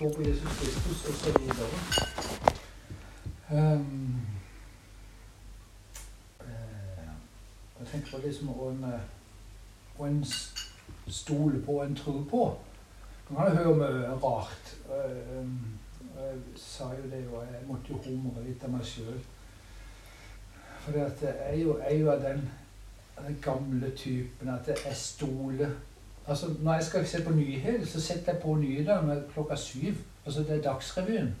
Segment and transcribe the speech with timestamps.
[0.00, 1.36] tror på Jesus Kristus osv.
[3.50, 4.20] Um,
[6.40, 7.08] eh,
[7.80, 8.86] jeg tenker på liksom å en,
[10.06, 10.24] en
[11.08, 12.46] stole på, en tro på.
[13.28, 14.72] Man kan jo høre mye rart.
[14.88, 15.52] Um,
[16.16, 19.20] jeg sa jo det, og jeg måtte jo humre litt av meg sjøl.
[20.80, 22.46] For jeg er jo, er jo av den,
[23.18, 25.76] den, gamle typen at jeg stoler
[26.30, 29.94] Altså, Når jeg skal se på nyheter, så setter jeg på nyhetene klokka syv.
[30.26, 31.34] Altså, Det er Dagsrevyen.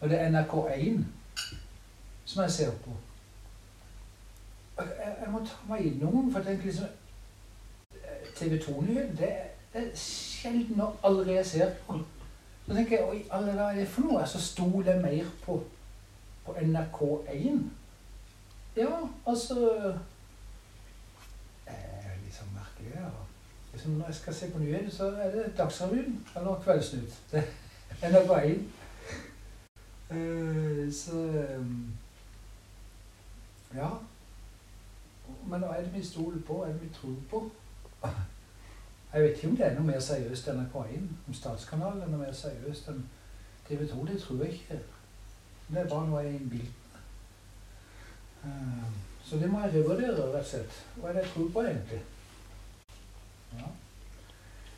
[0.00, 1.04] Og det er NRK1
[2.24, 2.90] som jeg ser på.
[4.78, 4.86] Jeg,
[5.20, 6.86] jeg må ta meg innom, for jeg tenker liksom
[8.34, 9.32] TV 2-nyheter det,
[9.72, 11.98] det er sjelden og aldri jeg ser på.
[12.66, 14.26] Så tenker jeg, oi, alle hva er det for noe?
[14.26, 15.58] Så stoler jeg mer på,
[16.46, 17.60] på NRK1.
[18.76, 18.96] Ja,
[19.26, 19.60] altså
[21.64, 22.96] Det er litt sånn merkelig.
[22.96, 23.12] Ja.
[23.74, 27.22] Liksom når jeg skal se på nyheter, så er det Dagsrevyen eller Kveldsnytt.
[27.32, 27.44] Det
[28.02, 28.58] er NRK1.
[30.10, 31.16] Uh, så
[31.58, 31.92] um,
[33.74, 33.88] Ja.
[35.46, 36.54] Men hva er det vi stoler på?
[36.54, 37.50] Hva er det vi tror på?
[39.14, 41.10] Jeg vet ikke om det er noe mer seriøst enn NRK1.
[41.28, 43.02] Om Statskanalen er noe mer seriøst enn
[43.68, 44.06] TV 2.
[44.06, 44.80] Det tror jeg ikke.
[45.68, 46.72] Det er bare noe jeg innbiller
[48.44, 48.88] uh,
[49.24, 50.82] Så det må jeg revurdere, rett og slett.
[50.94, 52.04] Hva er det jeg tror på, egentlig?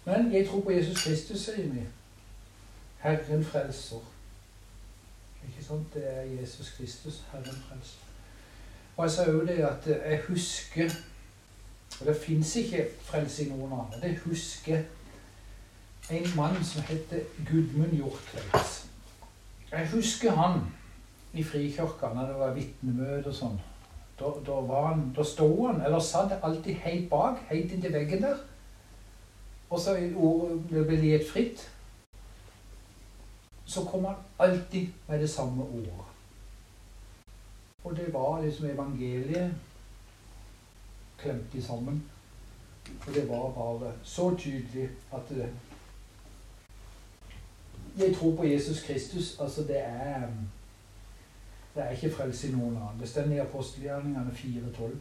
[0.07, 1.83] Men jeg tror på Jesus Kristus, sier vi.
[3.03, 4.03] Herren frelser.
[5.47, 5.95] Ikke sant?
[5.95, 8.07] Det er Jesus Kristus, Herren frelser.
[8.97, 10.91] Og jeg sa jo det at jeg husker
[12.01, 14.01] Og det fins ikke frelse i noen andre.
[14.03, 14.83] Jeg husker
[16.11, 18.87] en mann som heter Gudmund Hjortveits.
[19.71, 20.61] Jeg husker han
[21.33, 23.57] i Frikirka når det var vitnemøte og sånn.
[24.21, 28.45] Da, da, han, da sto han, eller satt alltid helt bak, helt inntil veggen der.
[29.71, 31.73] Og så vil ordet bli gitt fritt.
[33.65, 35.93] Så kommer han alltid med det samme ordet.
[37.85, 39.55] Og det var liksom evangeliet
[41.19, 42.05] klemt i sammen.
[43.07, 45.49] Og det var bare så tydelig at det,
[47.99, 49.41] Jeg tror på Jesus Kristus.
[49.41, 50.29] Altså, det er
[51.75, 53.01] Det er ikke frelse i noen annen.
[53.01, 54.97] Det står i apostelgjerningene 4.12.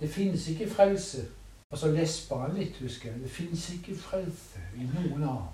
[0.00, 1.26] Det finnes ikke frelse.
[1.72, 3.20] Altså lesper han litt, husker jeg.
[3.22, 5.52] Det finnes ikke frelse i noen annen.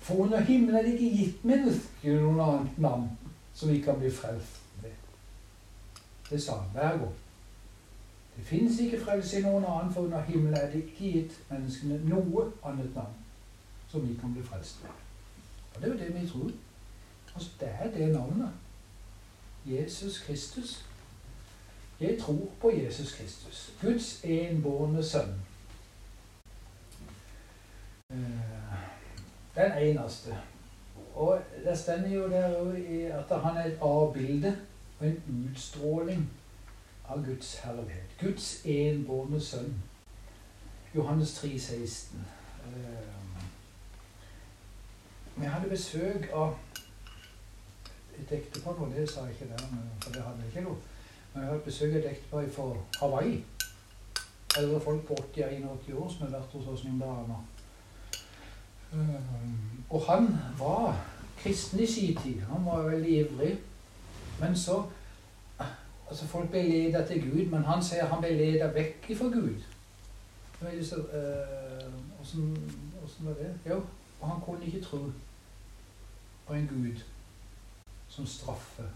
[0.00, 3.08] For under himmelen er det ikke gitt mennesker noen annet navn
[3.54, 4.94] som vi kan bli frelst ved.
[6.30, 7.16] Det sa han hver gang.
[8.36, 11.98] Det finnes ikke frelse i noen annen, for under himmelen er det ikke gitt menneskene
[12.06, 13.18] noe annet navn
[13.90, 14.94] som vi kan bli frelst ved.
[15.74, 16.50] Og det er jo det vi tror.
[17.34, 18.52] Altså, det er det navnet.
[19.66, 20.84] Jesus Kristus.
[22.00, 25.42] Jeg tror på Jesus Kristus, Guds enbårne sønn.
[29.54, 30.38] Den eneste.
[31.14, 34.56] Og det stender jo der at han er et avbilde
[35.00, 36.30] og en utstråling
[37.08, 38.16] av Guds herlighet.
[38.20, 39.82] Guds enbårne sønn.
[40.94, 42.26] Johannes 3, 16.
[45.36, 46.56] Vi hadde besøk av
[48.18, 49.66] et ektepar, og det sa jeg ikke der,
[50.02, 50.76] for det hadde jeg ikke noe.
[51.38, 52.64] Men jeg har besøk av et ektepar fra
[52.98, 53.44] Hawaii.
[54.58, 57.44] Eldre folk på 80-81 år som har vært hos oss noen dager.
[59.90, 60.26] Og han
[60.58, 60.98] var
[61.38, 62.42] kristen i sin tid.
[62.50, 63.52] Han var veldig ivrig.
[64.40, 64.82] Men så
[66.10, 69.62] altså Folk ble ledet til Gud, men han sier han ble ledet vekk fra Gud.
[72.20, 72.56] Åssen
[73.22, 73.54] øh, var det?
[73.68, 73.82] Jo,
[74.20, 75.04] og han kunne ikke tro
[76.46, 77.04] på en Gud
[78.08, 78.90] som straffer.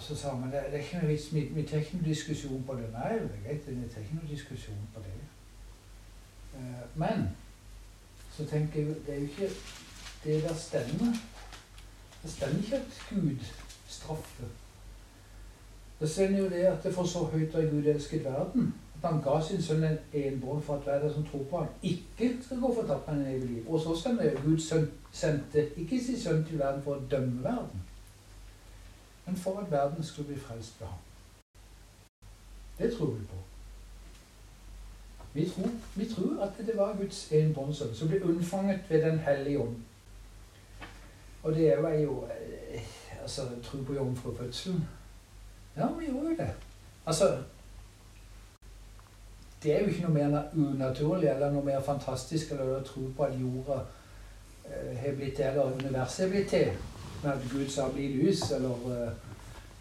[0.00, 2.06] Og så sa han det, det er ikke noe vits, vi, vi tar ikke noen
[2.06, 2.86] diskusjon på det.
[2.94, 5.16] Nei, det er greit, vi tar ikke noen diskusjon på det.
[6.54, 7.26] Uh, men
[8.32, 9.50] så tenker jeg det er jo ikke
[10.24, 11.20] det der stemmer.
[12.22, 13.44] Det stemmer ikke at Gud
[13.88, 14.48] straffer.
[16.00, 19.20] Det stemmer jo det at det for så høyt har Gud elsket verden, at han
[19.22, 22.74] ga sin sønn en enbånd for at hver som tror på ham, ikke skal gå
[22.74, 23.68] fortapt, med en evig liv.
[23.68, 24.58] Og så stemmer det Gud
[25.12, 27.84] sendte ikke sin sønn til verden for å dømme verden,
[29.26, 30.98] men for at verden skulle bli frelst ved ham.
[32.78, 33.36] Det tror vi på.
[35.32, 39.60] Vi tror, vi tror at det var Guds enbåndssønn som ble unnfanget ved Den hellige
[39.60, 39.76] ånd.
[41.42, 42.26] Og det er jo
[43.22, 44.88] altså, tro på jomfrufødselen.
[45.76, 46.50] Ja, vi gjorde jo det.
[47.06, 47.38] Altså
[49.62, 53.26] Det er jo ikke noe mer unaturlig eller noe mer fantastisk eller å tro på
[53.26, 53.82] at jorda
[54.64, 56.70] eh, har blitt til, eller universet har blitt til,
[57.22, 59.12] med at Gud sa 'bli lys', eller uh,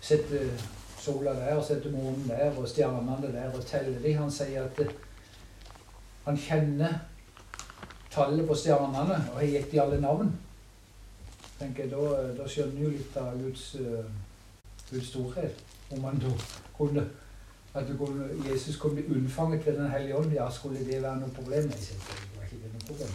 [0.01, 0.51] sette
[0.97, 4.17] sola der, sette månen der, og stjernene der, og telle dem.
[4.17, 4.91] Han sier at uh,
[6.25, 6.93] han kjenner
[8.11, 10.39] tallet på stjernene og har gitt de alle navn,
[11.59, 14.05] tenker jeg, da, da skjønner jo litt av Guds, uh,
[14.91, 15.65] Guds storhet.
[15.91, 16.35] Om han da
[16.77, 17.07] kunne
[17.73, 21.29] at kunne, Jesus kunne bli unnfanget ved Den hellige ånd, ja, skulle det være noe
[21.29, 21.63] problem?
[21.63, 23.09] Nei, det var ikke noe problem.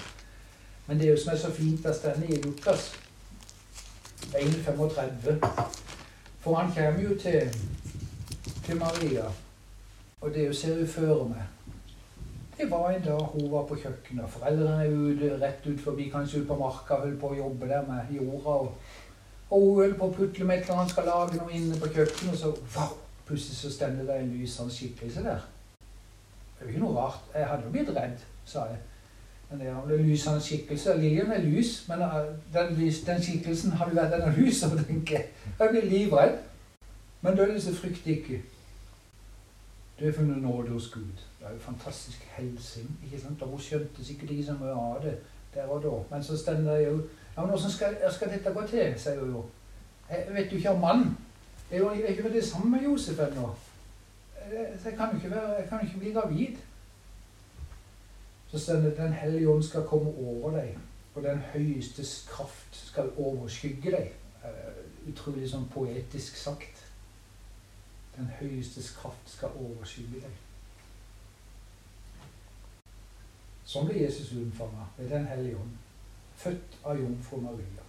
[0.87, 2.93] Men det er jo som er så fint at denne i Lukas
[4.35, 5.39] 1,35
[6.41, 7.57] For han kommer jo til,
[8.65, 9.25] til Maria,
[10.21, 11.43] og det er jo ser hun føre meg.
[12.59, 14.31] Det var en dag hun var på kjøkkenet.
[14.31, 17.87] Foreldrene er ute, rett ut forbi, kanskje ut på marka, holdt på å jobbe der
[17.89, 18.59] med jorda.
[18.67, 18.75] Og,
[19.51, 21.91] og hun holdt på å putle med et eller annet, skal lage noe inne på
[21.97, 22.95] kjøkkenet, og så wow,
[23.27, 25.47] plutselig så stender det en lysende skikkelse der.
[26.55, 27.25] Det er jo ikke noe rart.
[27.35, 28.83] Jeg hadde jo blitt redd, sa jeg.
[29.51, 30.97] Men det er lysende skikkelse.
[30.99, 32.17] Liljen er lys, men eh,
[32.55, 32.77] den,
[33.07, 35.29] den skikkelsen hadde vært denne lys, og tenker jeg.
[35.59, 36.39] Jeg blir livredd.
[37.25, 38.43] Men dødelse frykter ikke.
[40.01, 41.03] Du har funnet nåde hos Gud.
[41.39, 42.99] Det er jo fantastisk helsing.
[43.05, 43.43] ikke sant?
[43.43, 45.19] Og hun skjønte sikkert ikke så mye av det
[45.55, 46.15] der og da.
[46.15, 47.03] Men så stender jeg jo
[47.37, 49.45] Ja, men åssen skal, skal, dette gå til, sier hun jo.
[50.11, 51.17] Jeg vet jo ikke om mann.
[51.71, 53.49] Jeg er ikke det samme med Josef ennå.
[54.83, 56.57] Så jeg kan jo ikke, ikke bli gravid.
[58.55, 60.77] Så står det Den hellige ånd skal komme over deg,
[61.15, 64.13] og den høyestes kraft skal overskygge deg.
[65.11, 66.85] Utrolig sånn poetisk sagt.
[68.15, 70.37] Den høyestes kraft skal overskygge deg.
[73.67, 75.75] Sånn ble Jesus unnfanga ved Den hellige ånd,
[76.39, 77.89] født av jomfru Maria.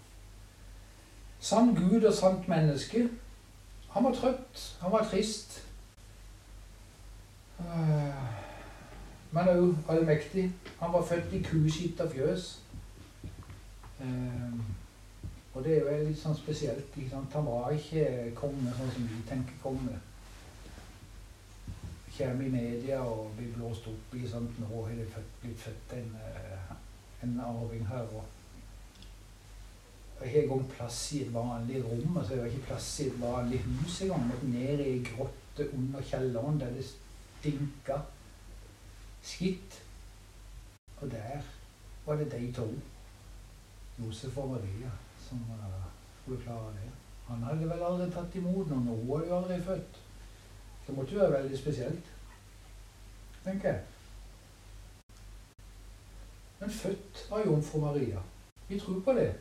[1.39, 3.03] Sann Gud og sant menneske.
[3.94, 5.59] Han var trøtt, han var trist.
[7.59, 8.25] Eh,
[9.31, 10.51] men òg allmektig.
[10.80, 12.48] Han var født i kuskitt og fjøs.
[14.00, 14.60] Eh,
[15.54, 16.98] og det er jo litt sånn spesielt.
[17.13, 20.01] Han var ikke konge sånn som vi tenker konge
[22.16, 24.60] kommer i media og blir blåst opp i sånt.
[24.60, 25.07] Nå har det
[25.42, 26.75] blitt født en, eh,
[27.24, 28.07] en arving her.
[28.16, 28.24] og
[30.21, 32.18] jeg har ikke engang plass i et vanlig rom.
[32.18, 34.28] altså Jeg har ikke plass i et vanlig hus engang.
[34.28, 38.00] Måtte ned i ei grotte under kjelleren der det stinka
[39.25, 39.81] skitt.
[41.01, 41.42] Og der
[42.06, 42.68] var det de to,
[44.00, 44.92] Josef og Maria,
[45.27, 45.81] som uh,
[46.22, 46.92] skulle klare det.
[47.27, 50.00] Han hadde vel aldri tatt imot noen, og hun var jo aldri født.
[50.88, 52.13] Det måtte jo være veldig spesielt,
[53.44, 53.81] tenker jeg.
[56.60, 58.21] Men født av jomfru Maria.
[58.68, 59.31] Vi tror på det.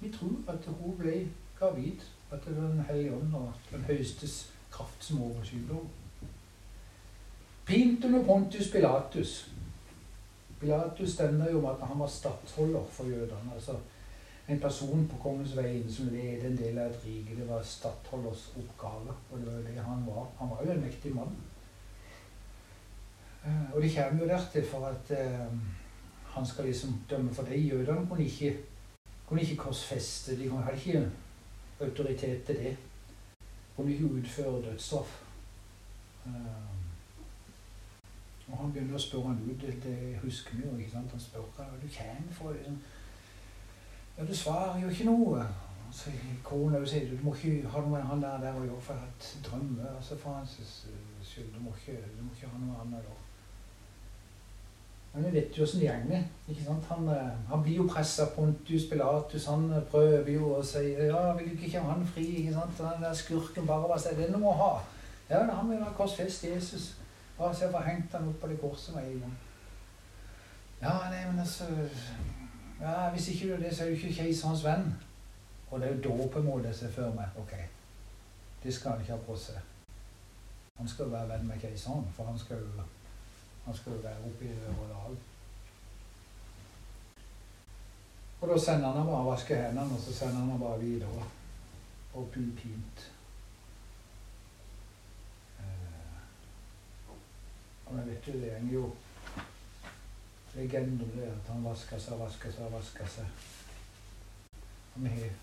[0.00, 1.28] Vi tror at hun ble
[1.58, 6.01] gravid, at det var Den hellige ånd og den høyestes kraft som overskygger henne.
[7.66, 9.50] Pint under Pontius Pilatus.
[10.60, 13.54] Pilatus stender jo om at han var stattholder for jødene.
[13.54, 13.76] altså
[14.48, 17.36] en person på kongens vegne som ledet en del av et rike.
[17.38, 20.26] Det var stattholders oppgave, og det var jo det han var.
[20.38, 21.36] Han var jo en mektig mann.
[23.46, 25.54] Uh, og det kommer jo dertil for at eh,
[26.34, 27.58] han skal liksom dømme for det.
[27.72, 28.56] Jødene kunne ikke,
[29.28, 30.38] kunne ikke korsfeste.
[30.38, 31.10] De hadde ikke
[31.80, 32.76] autoritet til det.
[33.40, 35.22] De kunne ikke utføre dødsstraff.
[36.26, 36.81] Uh,
[38.52, 39.60] og han begynner å spørre han ut.
[39.60, 40.76] Det, det husker vi jo.
[40.76, 41.12] ikke sant?
[41.16, 42.54] Han spør hva du kommer fra.
[44.18, 45.46] ja, du svarer jo ikke noe.
[45.92, 46.12] Så
[46.44, 49.02] kona sier du må ikke ha noe med han der, der å gjøre, for jeg
[49.02, 49.90] har hatt drømmer.
[49.96, 50.86] Altså, for hans
[51.24, 51.52] skyld.
[51.56, 53.18] Du må ikke, du må ikke ha noe annet da.
[55.12, 56.22] Men vi vet jo åssen det går.
[56.48, 56.86] ikke sant?
[56.88, 58.30] Han, eh, han, blir jo pressa.
[58.36, 62.24] Pontius Pilatus han prøver jo å si ja, vil du ikke ha han fri?
[62.40, 62.78] ikke sant?
[62.78, 64.72] Den der skurken bare bare er det noe å ha?
[65.28, 66.94] Ja, han vil ha korsfest Jesus.
[67.42, 69.38] Bare se hvor hengt han opp på det korset med en gang.
[70.82, 71.64] Ja, nei, men altså
[72.80, 74.94] ja, Hvis ikke du er det, så er du ikke keiserens venn.
[75.70, 77.52] Og det er jo da på en måte jeg ser for meg ok,
[78.62, 79.58] det skal han ikke ha på seg.
[80.78, 82.86] Han skal jo være venn med keiseren, for han skal jo,
[83.64, 85.16] han skal jo være oppe i det øvre.
[88.40, 91.26] Og da sender han bare vaske hendene, og så sender han bare videre.
[92.14, 93.11] Og pint.
[97.92, 98.92] Og jo, det går jo
[100.54, 103.24] Legenden det at han vasker seg vasker seg vasker seg.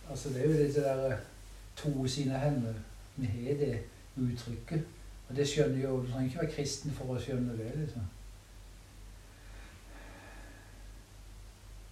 [0.09, 1.19] altså det er jo det der eh,
[1.75, 2.73] to sine hender.
[3.15, 3.83] Vi har det
[4.15, 4.85] uttrykket.
[5.29, 7.71] Og det skjønner jo Du trenger ikke være kristen for å skjønne det.
[7.75, 8.05] liksom.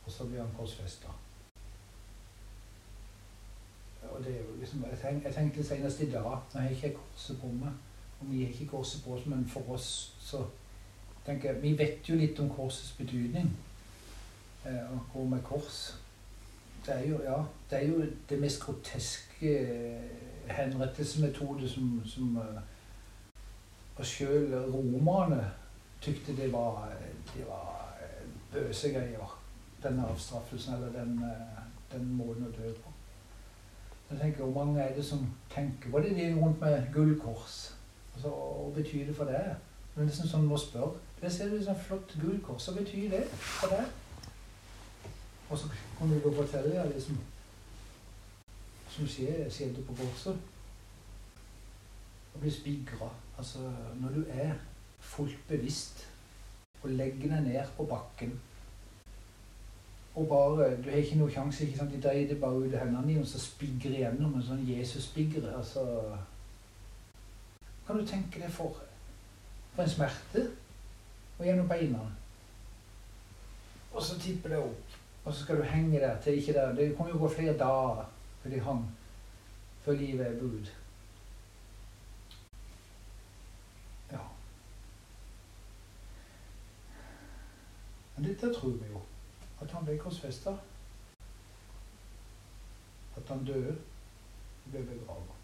[0.05, 1.07] Og så blir han korsfesta.
[4.11, 6.77] Og det er jo liksom, Jeg, tenkte, jeg tenkte senest i dag Nå har jeg
[6.77, 7.86] ikke korset på meg.
[8.19, 10.43] Og vi er ikke korset på oss, men for oss så
[11.25, 13.51] tenker jeg Vi vet jo litt om korsets betydning.
[14.65, 15.97] Eh, å gå med kors.
[16.85, 17.37] Det er jo, ja,
[17.69, 20.09] det, er jo det mest groteske eh,
[20.47, 22.61] henrettelsesmetode som, som uh,
[23.97, 25.41] Og sjøl romerne
[26.01, 26.85] tykte det var,
[27.33, 27.77] det var
[28.53, 29.33] bøse greier.
[29.83, 32.93] Den avstraffelsen eller den, eh, den måten å dø på.
[34.09, 36.15] Jeg tenker, Hvor mange er det som tenker på det?
[36.15, 37.76] De rundt med gullkors.
[38.17, 39.51] Altså, hva betyr det for deg?
[39.93, 40.97] Er nesten sånn må spørre.
[41.21, 42.65] Der ser du sånn flott gullkors.
[42.65, 43.91] Hva betyr det for deg?
[45.51, 45.69] Og så
[45.99, 47.19] kan du gå og fortelle ja, liksom,
[48.95, 50.39] som skjer, skjedde på korset.
[52.33, 53.11] Å bli spigra.
[53.37, 53.61] Altså,
[54.01, 54.55] når du er
[55.13, 56.07] fullt bevisst
[56.81, 58.33] og legger deg ned på bakken
[60.17, 61.67] og bare Du har ikke noe sjanse.
[61.67, 61.93] ikke sant?
[61.93, 65.51] De dreier bare ut hendene dine, og så spigger igjennom en sånn Jesus-spigre.
[65.53, 65.85] Altså
[67.87, 68.83] Kan du tenke deg for
[69.75, 70.47] For en smerte.
[71.37, 71.99] Og gjennom beina.
[73.93, 74.95] Og så tipper det opp.
[75.25, 76.75] Og så skal du henge der til ikke der.
[76.75, 78.05] Det kommer jo gå flere dager
[78.41, 78.87] før de hang
[79.87, 80.65] før livet er bud.
[84.11, 84.19] Ja.
[88.15, 89.01] Men dette tror vi jo.
[89.61, 90.57] At han ble korsfesta.
[93.15, 93.77] At han døde
[94.71, 95.36] ble begravet.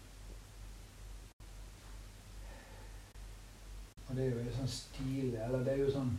[4.14, 6.10] Og det er jo sånn stil Eller det er jo sånn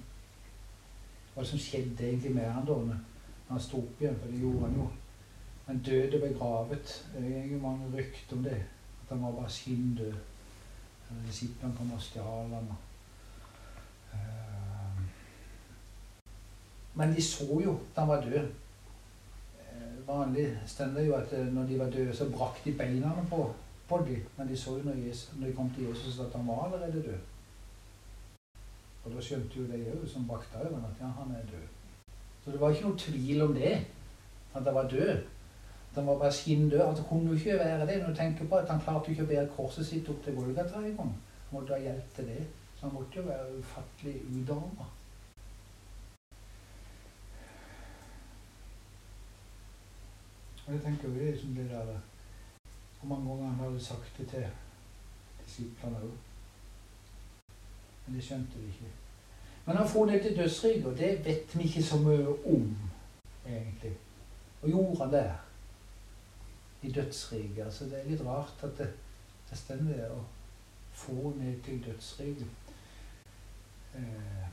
[1.31, 2.97] Hva som skjedde egentlig med han da når
[3.47, 4.17] han sto opp igjen?
[4.19, 4.85] For det gjorde han jo.
[5.67, 6.93] Han døde begravet.
[7.13, 8.57] Det er jo mange rykter om det.
[9.03, 10.15] At han var bare skinndød.
[11.27, 12.71] Disiplene kom og stjal han.
[16.95, 18.49] Men de så jo at han var død.
[20.07, 23.45] Vanlig stender jo at når de var døde, så brakk de beina på,
[23.87, 24.25] på dem.
[24.37, 27.03] Men de så jo når, Jesus, når de kom til Jesus, at han var allerede
[27.11, 27.34] død.
[29.05, 31.67] Og da skjønte jo de òg, som brakte øynene, at ja, han er død.
[32.43, 33.73] Så det var ikke noe tvil om det,
[34.53, 35.17] at han var død.
[35.91, 36.81] At han var bare skinndød.
[36.81, 38.01] At det kunne jo ikke være det.
[38.01, 40.81] Når du tenker på at han klarte ikke å bære korset sitt opp til Golgata
[40.81, 41.13] engang.
[41.51, 42.43] Måtte ha hjelp til det.
[42.75, 44.89] Så han måtte jo være ufattelig udarma.
[50.67, 51.97] Og jeg tenker jo det er som det der
[52.99, 54.47] Hvor mange ganger han hadde sagt det til
[55.45, 56.34] disiplene òg.
[58.05, 58.91] Men det skjønte de ikke.
[59.65, 62.77] Men han for ned til dødsriket, og det vet vi ikke så mye om,
[63.47, 63.97] egentlig.
[64.61, 65.31] Og gjorde han der,
[66.81, 67.65] i dødsriket.
[67.65, 68.91] Altså, det er litt rart at det,
[69.49, 70.21] det stemmer å
[70.93, 72.47] få ned til dødsriket.
[73.95, 74.45] Eh,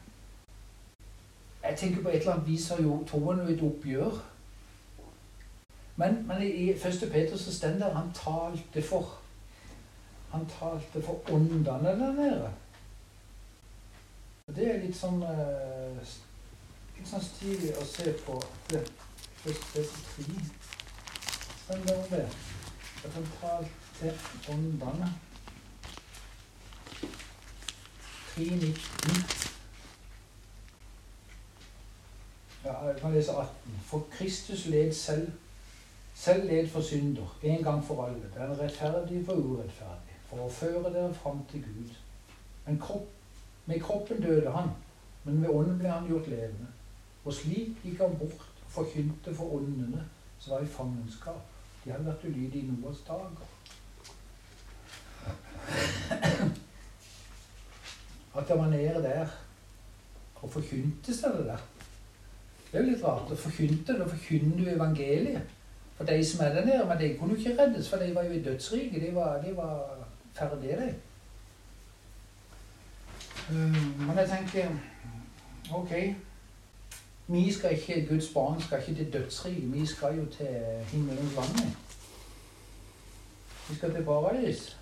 [1.63, 4.23] jeg tenker på et eller annet vis har jo troen et oppgjør
[5.97, 7.11] men, men i 1.
[7.13, 9.19] Peter så står det han talte for
[10.33, 12.51] Han talte for åndene der nede.
[14.57, 16.15] Det er litt sånn uh,
[16.97, 18.39] litt sånn stilig å se på.
[19.43, 19.85] Første
[21.63, 22.27] står det.
[23.03, 24.15] At han talte
[24.53, 25.13] åndene.
[28.33, 29.41] 3.19.
[32.65, 33.81] Ja, jeg kan lese 18.
[33.87, 35.33] For Kristus led selv
[36.15, 40.93] selv led for synder, en gang for alle, den rettferdige for urettferdig, for å føre
[40.95, 41.95] dere fram til Gud.
[42.67, 43.09] Men kropp,
[43.67, 44.69] med kroppen døde han,
[45.25, 46.67] men ved ånden ble han gjort levende.
[47.25, 50.03] Og slik gikk han bort og forkynte for åndene
[50.39, 51.43] som var i fangenskap.
[51.85, 53.47] De hadde vært ulydige i Noas dager.
[58.37, 59.27] At han var nede der
[60.43, 61.63] og forkynte seg det der.
[62.73, 63.31] Det er jo litt rart.
[63.31, 65.43] å forkynte, Da forkynner du evangeliet.
[65.97, 68.23] For de som er der nede, men de kunne jo ikke reddes, for de var
[68.23, 69.03] jo i dødsriket.
[69.03, 70.95] De var, de var ferdige, de.
[73.51, 74.69] Um, men jeg tenker
[75.75, 75.93] OK.
[77.27, 79.73] Vi skal ikke, Guds barn skal ikke til dødsriket.
[79.73, 81.77] Vi skal jo til himmelens land.
[83.69, 84.79] Vi skal til paradis.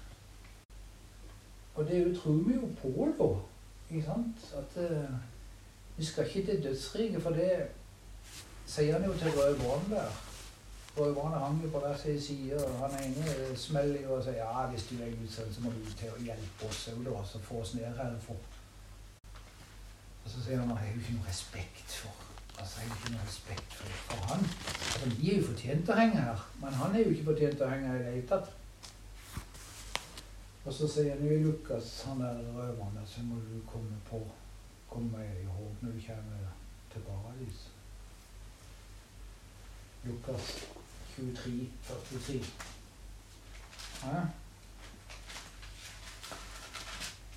[1.75, 3.95] Og det tror vi jo på, da.
[3.95, 4.55] Ikke sant?
[4.55, 5.15] At uh,
[5.97, 7.53] vi skal ikke til dødsriket, for det
[8.67, 10.30] sier han jo til Røde Brann der.
[10.97, 14.67] Røverne hang jo på hver sin side, og han ene smeller jo og sier ja,
[14.73, 17.75] hvis du er sønn, så må du til å hjelpe oss og så få oss
[17.75, 18.17] ned her.
[18.25, 18.37] For.
[20.25, 22.27] Og så sier han at jeg har jo ikke noe respekt for
[22.61, 24.43] altså, jeg har ikke noe respekt for, for han.
[24.95, 27.71] Altså, Vi er jo fortjent å henge her, men han er jo ikke fortjent å
[27.71, 28.53] henge her i det hele tatt.
[30.65, 34.21] Og så sier han jo Lukas, han der røveren, så må du komme på
[34.91, 36.47] komme i håp når du kommer
[36.93, 37.61] til paradis.
[40.05, 40.49] Lukas
[41.21, 42.45] 23, 43.
[44.03, 44.27] Ja.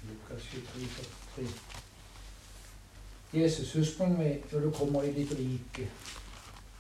[0.10, 0.88] Lukas 23,
[1.36, 1.48] 43.
[3.34, 5.88] Jesus, husk på meg når du kommer i ditt rike.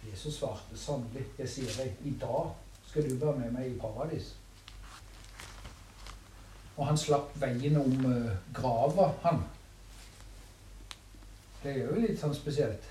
[0.05, 2.53] Jesus svarte sannelig, jeg sier deg, i dag
[2.87, 4.33] skal du være med meg i paradis.
[6.77, 9.43] Og han slapp veien om uh, grava, han.
[11.63, 12.87] Det er jo litt sånn spesielt.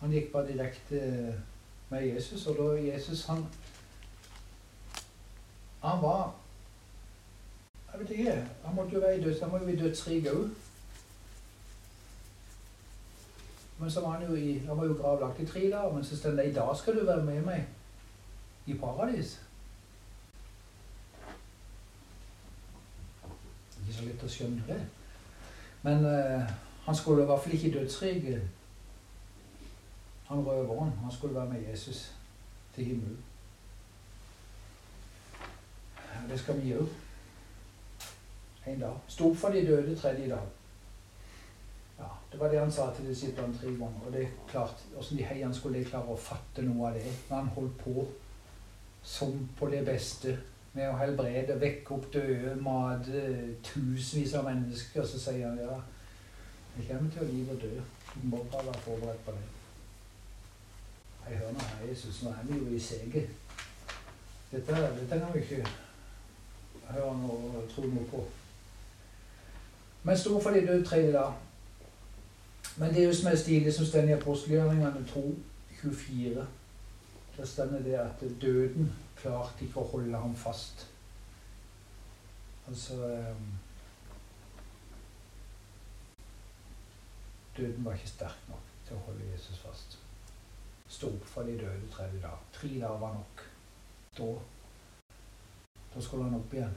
[0.00, 1.02] Han gikk bare direkte
[1.90, 3.46] med Jesus, og da Jesus han
[5.82, 6.34] Han var
[7.92, 8.48] Jeg vet ikke.
[8.64, 10.50] Han måtte jo være i døds, han må jo i dødsriket òg.
[13.78, 16.16] Men så var han jo i Han var jo gravlagt i tre dager, men så
[16.16, 17.66] står det i dag skal du være med meg
[18.66, 19.40] i paradis.
[23.80, 24.80] Ikke så lett å skjønne det.
[25.82, 26.50] Men uh,
[26.84, 28.57] han skulle i hvert fall ikke i dødsriket.
[30.28, 30.92] Han røveren.
[31.02, 32.14] Han skulle være med Jesus
[32.74, 33.18] til himmelen.
[36.28, 36.86] Det skal vi gjøre.
[38.66, 38.94] En dag.
[39.08, 40.46] Sto opp for de døde tredje dag.
[41.98, 44.00] Ja, Det var det han sa til disiplene tre ganger.
[44.06, 47.12] Og det er klart, Åssen de heiene skulle de klare å fatte noe av det
[47.30, 48.08] når han holdt på
[49.02, 50.38] som på det beste
[50.72, 55.06] med å helbrede, vekke opp døde, mate tusenvis av mennesker.
[55.06, 55.80] Så sier han ja,
[56.76, 57.86] jeg kommer til å live og dø.
[58.14, 59.57] Du må bare være forberedt på det.
[61.30, 63.28] Jeg hører av Jesus, nå er vi jo i seget.
[64.50, 65.66] Dette, dette kan vi ikke
[66.88, 68.22] høre noe tro noe på.
[70.08, 71.36] Men stor for de døde tredje dag.
[72.78, 75.26] Men det er jo som er stilig, som står i apostelgjøringene 2,
[75.82, 76.46] 24.
[77.36, 80.86] Der står det at døden klarte ikke å holde ham fast.
[82.68, 83.46] Altså um,
[87.56, 89.98] Døden var ikke sterk nok til å holde Jesus fast.
[90.88, 92.38] Stå opp fra de døde tredje dag.
[92.52, 93.44] Tre dager var nok.
[94.18, 94.28] Da,
[95.94, 96.76] da skulle han opp igjen.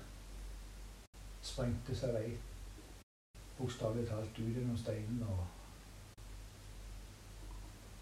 [1.41, 2.27] Sprengte seg vei.
[3.57, 5.45] Bokstavelig talt ut gjennom steinen og,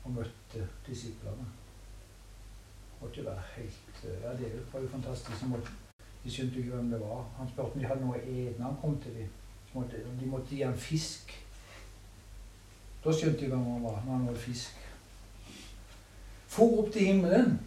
[0.04, 1.46] og møtte disiplene.
[3.02, 5.46] Måtte jo være helt Ja, det var jo fantastisk.
[6.24, 7.24] De skjønte ikke hvem det var.
[7.38, 9.30] Han spurte om de hadde noe å han kom til dem.
[10.20, 11.32] De måtte gi ham fisk.
[13.04, 14.79] Da skjønte de hvem han var, når han var fisk.
[16.50, 17.60] For opp til himmelen.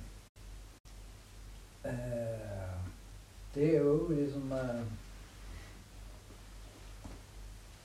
[1.85, 1.93] Eh,
[3.55, 4.83] det er jo liksom eh,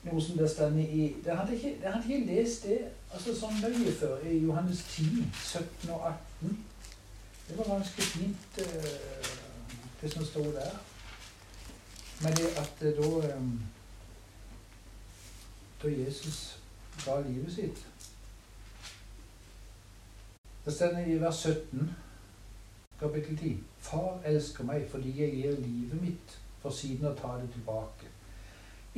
[0.02, 2.78] Noe som det står i Det hadde ikke, det hadde ikke lest det
[3.12, 6.04] altså sånn nøye før, i Johannes 10, 17 og
[6.42, 6.58] 18.
[7.48, 9.30] Det var ganske fint, eh,
[10.02, 10.76] det som sto der.
[12.22, 13.38] Men det at da
[15.82, 16.58] Da Jesus
[17.04, 17.86] ga livet sitt.
[20.68, 21.96] Det står i vers 17,
[23.00, 23.52] kapittel 10.
[23.78, 28.10] Far elsker meg fordi jeg gir livet mitt for siden å ta det tilbake.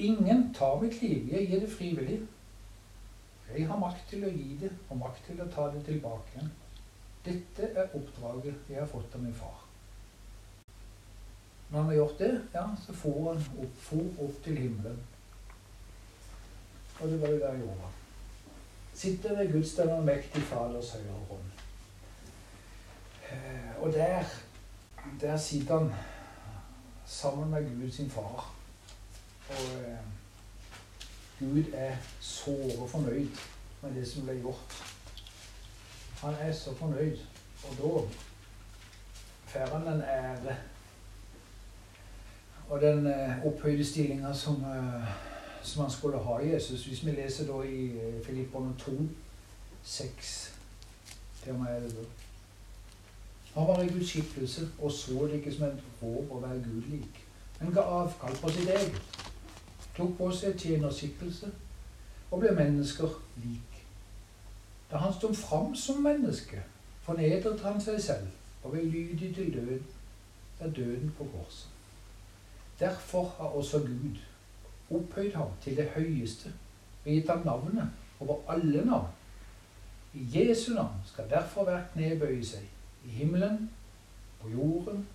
[0.03, 2.17] Ingen tar mitt liv, jeg gir det frivillig.
[3.53, 6.51] Jeg har makt til å gi det, og makt til å ta det tilbake igjen.
[7.29, 9.63] Dette er oppdraget jeg har fått av min far.
[11.69, 14.99] Når han har gjort det, ja, så for han opp, for opp til himmelen.
[16.99, 17.95] Og det var jo der gjorde.
[19.07, 21.60] Sitter ved Guds den allmektige Faders høyre hånd.
[23.81, 24.25] Og der,
[25.21, 25.93] der sitter han
[27.07, 28.55] sammen med Gud sin far.
[29.49, 29.99] Og eh,
[31.39, 33.29] Gud er såre fornøyd
[33.83, 34.83] med det som ble gjort.
[36.21, 37.19] Han er så fornøyd.
[37.65, 38.05] Og da
[39.47, 40.57] får han en ære
[42.71, 45.11] og den eh, opphøyde stillinga som eh,
[45.63, 46.85] som han skulle ha Jesus.
[46.85, 48.93] Hvis vi leser da i eh, Filipperne 2,
[49.83, 50.55] 6
[51.43, 52.07] til og med 11.
[53.55, 56.87] Han var i Guds skikkelse og så det ikke som en håp å være Gud
[56.93, 57.25] lik,
[57.61, 59.27] men ga avkall på sitt eget.
[59.97, 61.51] Tok på seg tjenerskikkelse
[62.31, 63.81] og ble mennesker lik.
[64.91, 66.63] Da han sto fram som menneske,
[67.03, 69.87] fornedret han seg selv og ble lydig til døden,
[70.61, 71.69] ja, døden på korset.
[72.81, 74.17] Derfor har også Gud
[74.91, 76.53] opphøyd ham til det høyeste
[77.05, 77.89] og gitt ham navnet
[78.21, 79.09] over alle navn.
[80.15, 82.65] I Jesu navn skal derfor hvert kne bøye seg,
[83.05, 83.71] i himmelen,
[84.43, 85.09] på jorden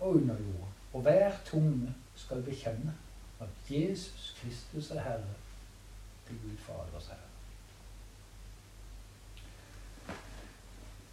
[0.00, 0.74] og under jorden.
[0.92, 2.94] Og hver tunge skal bekjenne
[3.40, 5.34] at Jesus Kristus er Herre,
[6.26, 7.18] til Gud Faders Herre.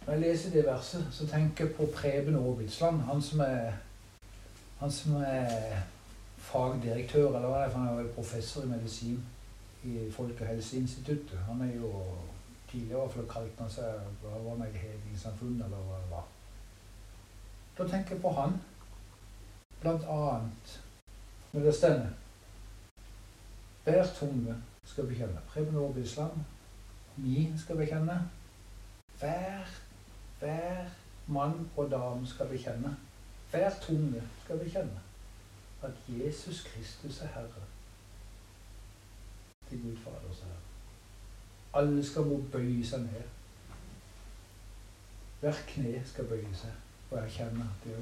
[0.06, 3.72] Når jeg leser det verset, så tenker jeg på Preben Aabitsland, han som er,
[4.78, 5.76] han som er
[6.36, 9.20] fagdirektør, eller hva det er, for han er vel professor i medisin
[9.84, 11.38] i Folkehelseinstituttet.
[11.48, 11.92] Han er jo
[12.72, 16.24] tidligere for kalte han seg var meg i Hedningssamfunnet, eller hva det var.
[17.78, 18.56] Da tenker jeg på han,
[19.80, 20.74] blant annet
[21.52, 22.10] når det stender.
[23.84, 25.44] Hver tunge skal bekjenne.
[25.52, 26.44] Preben Aarbe Islam,
[27.16, 28.18] vi skal bekjenne.
[29.20, 29.72] Hver,
[30.38, 30.90] hver
[31.26, 32.96] mann og dame skal bekjenne.
[33.50, 35.00] Hver tunge skal bekjenne
[35.82, 37.66] at Jesus Kristus er Herre.
[39.68, 40.71] Til Gud Faders Herre.
[41.74, 43.28] Alle skal må bøye seg ned
[45.40, 46.74] Hver kne skal bøye seg
[47.12, 47.96] og erkjenne at det,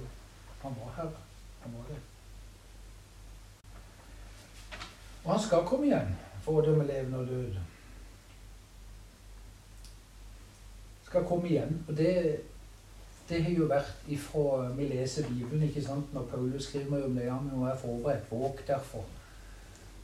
[0.62, 1.22] han var Herre.
[1.60, 1.96] Han var det.
[5.24, 6.12] Og han skal komme igjen
[6.44, 7.64] for å dømme levende og døde.
[11.08, 11.80] Skal komme igjen.
[11.88, 12.12] Og det,
[13.28, 17.26] det har jo vært ifra vi leser Bibelen, ikke sant, når Paulus skriver om det.
[17.26, 18.30] Ja, men nå er jeg forberedt.
[18.30, 19.08] Våg derfor.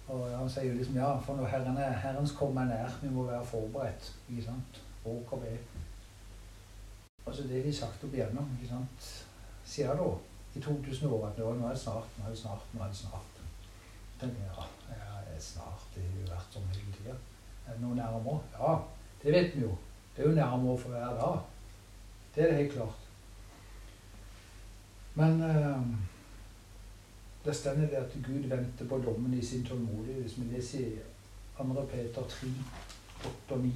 [0.08, 3.10] Og han sier jo liksom ja, for når Herren er, Herrens komme er nær, vi
[3.10, 4.12] må være forberedt.
[4.28, 5.38] ikke sant, og.
[7.26, 9.06] Altså det de sagt opp igjennom, ikke sant,
[9.66, 10.10] sier da
[10.54, 12.92] i 2000 år at nå, nå er det snart, nå er det snart, nå er
[12.92, 13.40] det snart.
[14.20, 14.66] tenker jeg, ja,
[15.36, 15.82] er snart.
[15.94, 17.16] Det har jo vært sånn hele tida.
[17.66, 18.38] Er det noe nærmere?
[18.56, 18.72] Ja,
[19.22, 19.74] det vet vi jo.
[20.16, 21.40] Det er jo nærmere for hver dag.
[22.34, 23.02] Det er det helt klart.
[25.16, 25.82] Men uh,
[27.46, 30.22] det stender det at Gud venter på dommen i sin tålmodighet.
[30.22, 30.98] Hvis vi leser i
[31.56, 31.64] 2.
[31.64, 32.48] Peter 3,
[33.48, 33.72] 8 og 9,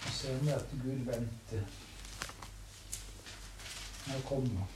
[0.00, 1.62] så ser vi at Gud venter.
[4.06, 4.66] Nå kommer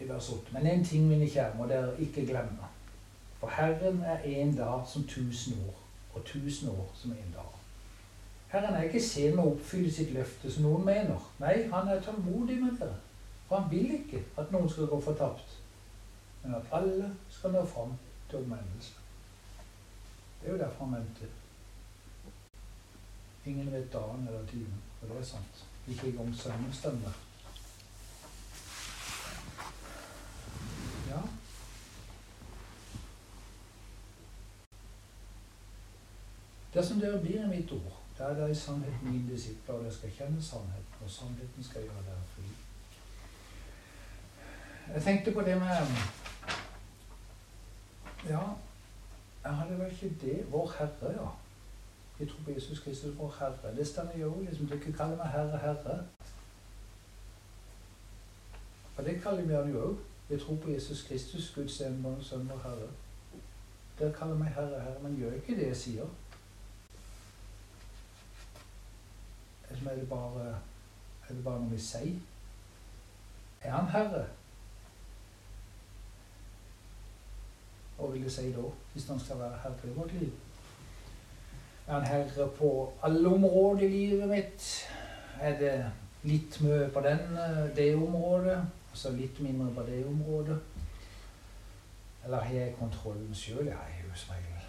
[0.00, 0.52] i vers 8.
[0.52, 2.68] Men én ting, mine kjære, må dere ikke glemme.
[3.40, 5.80] For Herren er en dag som tusen år,
[6.14, 7.59] og tusen år som en dag.
[8.50, 11.26] Herren er ikke sen med å oppfylle sitt løfte, som noen mener.
[11.38, 12.96] Nei, han er tålmodig med dere.
[13.46, 15.52] For han vil ikke at noen skal gå fortapt,
[16.42, 17.92] men at alle skal nå fram
[18.30, 18.96] til omvendelse.
[20.40, 21.30] Det er jo derfor han venter.
[23.46, 25.64] Ingen vet dagen eller timen, og det er sant.
[25.86, 27.14] Ikke engang sønnen stemmer.
[31.10, 31.22] Ja.
[36.74, 40.10] Dersom dere blir i mitt ord, da er i sannhet min disipler, og dere skal
[40.10, 42.42] kjenne sannheten, og sannheten skal gjøre dere fri.
[44.94, 45.86] Jeg tenkte på det med
[48.28, 48.42] Ja,
[49.44, 51.28] jeg hadde vel ikke det Vår Herre, ja.
[52.20, 53.76] Jeg tror på Jesus Kristus, vår Herre.
[53.76, 56.04] Det står jo liksom Dere kaller meg Herre, Herre.
[58.96, 59.96] Og det kaller vi han jo òg.
[60.30, 62.90] Jeg tror på Jesus Kristus, Guds enbårne sønn og Herre.
[63.98, 66.10] Dere kaller meg Herre, Herre, men gjør ikke det jeg sier.
[69.80, 70.46] Eller er det bare,
[71.28, 72.18] er det bare noe vi sier?
[73.62, 74.26] Er han Herre?
[77.96, 80.30] Hva vil det si da, hvis han skal være herre i vårt liv?
[81.86, 82.70] Er han herre på
[83.02, 84.68] alle områder i livet mitt?
[85.40, 85.74] Er det
[86.22, 87.36] litt mye på den,
[87.76, 88.56] det området?
[88.92, 90.58] Og så litt mindre på det området.
[92.24, 93.66] Eller har jeg kontrollen sjøl?
[93.66, 94.64] Jeg har jo som regel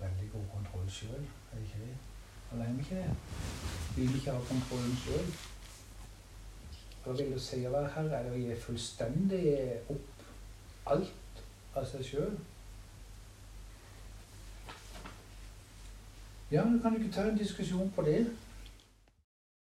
[0.00, 1.28] veldig god kontroll sjøl.
[1.52, 2.11] Er det ikke det?
[2.52, 3.10] Eller er vi ikke det?
[3.96, 5.34] Vil vi ikke ha kontrollen sjøl?
[7.04, 8.18] Hva vil det si å være herre?
[8.18, 9.44] Er det å gi fullstendig
[9.90, 10.24] opp
[10.94, 11.42] alt
[11.74, 12.36] av seg sjøl?
[16.52, 18.26] Ja, du kan ikke ta en diskusjon på det.